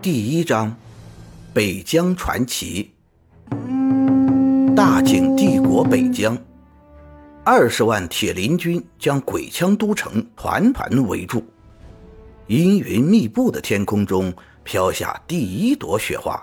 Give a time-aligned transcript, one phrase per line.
[0.00, 0.76] 第一章：
[1.52, 2.92] 北疆传奇。
[4.76, 6.38] 大景帝国北疆，
[7.44, 11.44] 二十万铁林军将鬼枪都城团团围住。
[12.46, 14.32] 阴云密布的天空中
[14.62, 16.40] 飘下第一朵雪花，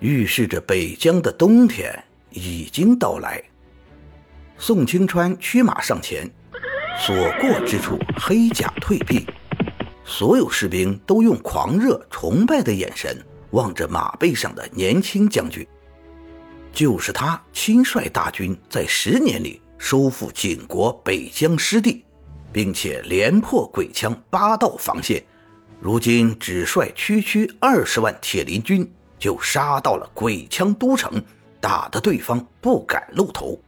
[0.00, 1.92] 预示着北疆的冬天
[2.30, 3.42] 已经到来。
[4.56, 6.28] 宋清川驱马上前，
[6.98, 9.26] 所过之处黑甲退避。
[10.08, 15.64] 所有士兵都用狂热崇拜的眼神望着马背上的年轻将军，
[16.72, 22.02] 就是他亲率大军在十年里收复景国北疆失地，
[22.50, 25.22] 并且连破鬼枪八道防线，
[25.78, 31.22] 如今只率区区二十万铁林军就杀到了鬼枪都城，
[31.60, 33.60] 打得对方不敢露头，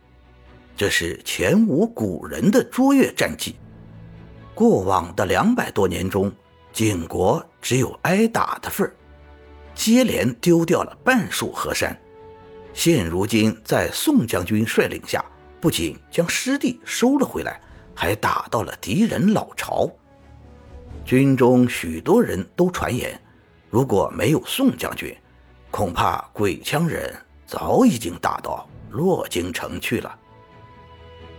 [0.75, 3.57] 这是前无古人的卓越战绩。
[4.61, 6.31] 过往的两百多年中，
[6.71, 8.93] 景国只有挨打的份儿，
[9.75, 11.99] 接连丢掉了半数河山。
[12.75, 15.25] 现如今，在宋将军率领下，
[15.63, 17.59] 不仅将失地收了回来，
[17.95, 19.91] 还打到了敌人老巢。
[21.07, 23.19] 军中许多人都传言，
[23.71, 25.17] 如果没有宋将军，
[25.71, 27.11] 恐怕鬼枪人
[27.47, 30.19] 早已经打到洛京城去了。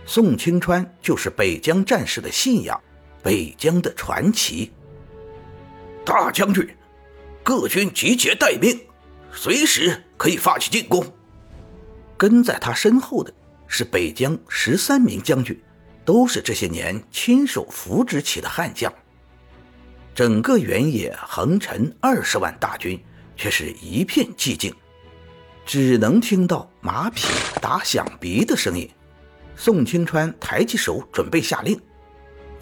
[0.04, 2.80] 宋清川就是北疆战士的信仰。
[3.22, 4.72] 北疆的传奇，
[6.04, 6.68] 大将军，
[7.42, 8.80] 各军集结待命，
[9.32, 11.04] 随时可以发起进攻。
[12.16, 13.32] 跟在他身后的
[13.66, 15.60] 是北疆十三名将军，
[16.04, 18.92] 都是这些年亲手扶植起的悍将。
[20.14, 23.02] 整个原野横陈二十万大军，
[23.36, 24.74] 却是一片寂静，
[25.64, 27.28] 只能听到马匹
[27.60, 28.90] 打响鼻的声音。
[29.54, 31.80] 宋清川抬起手准备下令。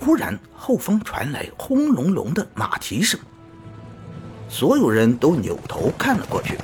[0.00, 3.20] 忽然，后方传来轰隆隆的马蹄声，
[4.48, 6.56] 所有人都扭头看了过去。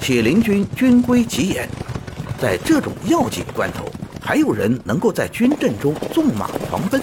[0.00, 1.68] 铁林军军规极严，
[2.40, 3.84] 在这种要紧关头，
[4.22, 7.00] 还有人能够在军阵中纵马狂奔，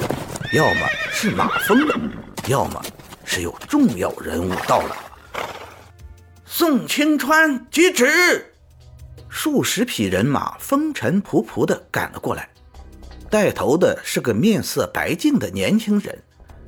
[0.54, 2.00] 要么是马疯了，
[2.48, 2.82] 要么
[3.24, 4.96] 是有重要人物到了。
[6.46, 8.54] 宋清川接旨，
[9.30, 12.50] 数十匹人马风尘仆仆地赶了过来。
[13.34, 16.24] 带头的是个面色白净的年轻人，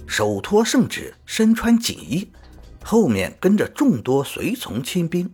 [0.08, 2.28] 手托圣旨，身穿锦衣，
[2.84, 5.32] 后面跟着众多随从亲兵。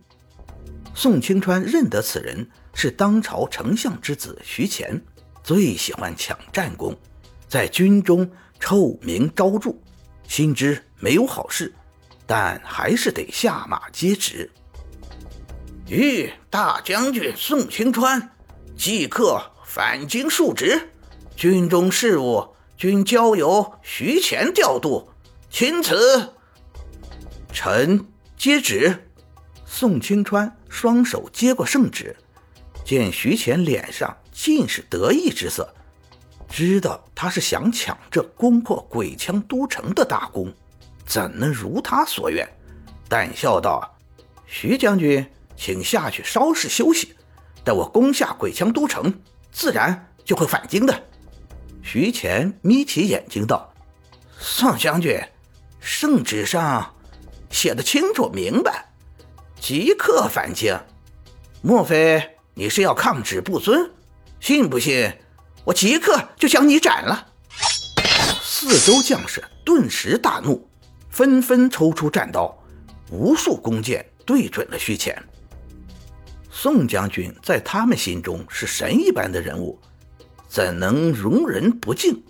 [0.94, 5.00] 宋清川认得此人是当朝丞相之子徐乾，
[5.42, 6.94] 最喜欢抢战功，
[7.48, 9.74] 在军中臭名昭著，
[10.28, 11.72] 心知没有好事，
[12.26, 14.50] 但还是得下马接旨。
[15.86, 18.36] 吁，大将军宋清川，
[18.76, 20.90] 即刻返京述职。
[21.36, 25.08] 军中事务均交由徐乾调度，
[25.50, 26.34] 钦此。
[27.52, 28.06] 臣
[28.36, 29.08] 接旨。
[29.64, 32.14] 宋清川双手接过圣旨，
[32.84, 35.74] 见徐乾脸上尽是得意之色，
[36.48, 40.52] 知道他是想抢这攻破鬼枪都城的大功，
[41.06, 42.46] 怎能如他所愿？
[43.08, 43.96] 淡笑道
[44.46, 45.26] ：“徐将军，
[45.56, 47.14] 请下去稍事休息，
[47.64, 49.12] 待我攻下鬼枪都城，
[49.50, 51.02] 自然就会返京的。”
[51.82, 53.72] 徐乾眯起眼睛道
[54.38, 55.20] ：“宋将军，
[55.80, 56.94] 圣旨上
[57.50, 58.86] 写的清楚明白，
[59.60, 60.78] 即刻返京。
[61.60, 63.90] 莫非你是要抗旨不遵？
[64.40, 65.12] 信不信
[65.64, 67.28] 我即刻就将你斩了？”
[68.42, 70.68] 四周将士顿时大怒，
[71.10, 72.56] 纷纷抽出战刀，
[73.10, 75.14] 无数弓箭对准了徐乾。
[76.48, 79.78] 宋将军在他们心中是神一般的人物。
[80.52, 82.22] 怎能容人不敬？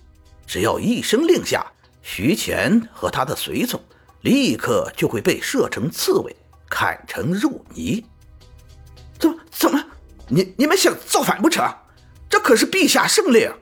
[0.47, 1.67] 只要一声令下，
[2.03, 3.83] 徐乾和他的随从
[4.21, 6.37] 立刻就会被射成刺猬，
[6.71, 8.07] 砍成肉泥。
[9.19, 9.85] 怎么怎么？
[10.29, 11.69] 你你们想造反不成？
[12.31, 13.53] 这可是陛下圣令！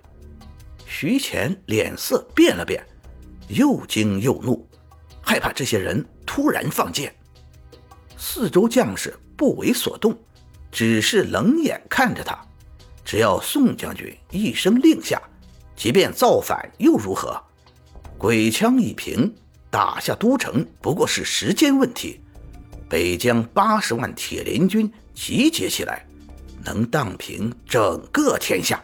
[0.85, 2.87] 徐乾脸色变了变，
[3.49, 4.69] 又惊又怒，
[5.23, 7.15] 害怕这些人突然放箭。
[8.19, 10.15] 四周将士不为所动，
[10.71, 12.39] 只是冷眼看着他。
[13.11, 15.21] 只要宋将军一声令下，
[15.75, 17.43] 即便造反又如何？
[18.17, 19.35] 鬼枪一平，
[19.69, 22.21] 打下都城不过是时间问题。
[22.89, 26.07] 北疆八十万铁林军集结起来，
[26.65, 28.81] 能荡平整个天下。